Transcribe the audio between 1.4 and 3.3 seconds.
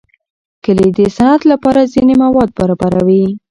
لپاره ځینې مواد برابروي.